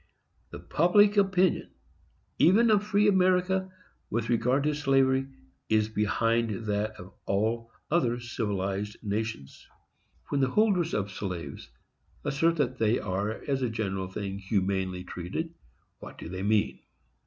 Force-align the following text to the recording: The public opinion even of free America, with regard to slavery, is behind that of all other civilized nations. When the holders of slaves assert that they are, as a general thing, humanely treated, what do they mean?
The 0.49 0.57
public 0.57 1.15
opinion 1.15 1.69
even 2.39 2.71
of 2.71 2.83
free 2.83 3.07
America, 3.07 3.69
with 4.09 4.29
regard 4.31 4.63
to 4.63 4.73
slavery, 4.73 5.27
is 5.69 5.89
behind 5.89 6.65
that 6.65 6.95
of 6.99 7.13
all 7.27 7.69
other 7.91 8.19
civilized 8.19 8.97
nations. 9.03 9.67
When 10.29 10.41
the 10.41 10.49
holders 10.49 10.95
of 10.95 11.11
slaves 11.11 11.69
assert 12.23 12.55
that 12.55 12.79
they 12.79 12.97
are, 12.97 13.43
as 13.47 13.61
a 13.61 13.69
general 13.69 14.07
thing, 14.07 14.39
humanely 14.39 15.03
treated, 15.03 15.53
what 15.99 16.17
do 16.17 16.29
they 16.29 16.41
mean? 16.41 16.79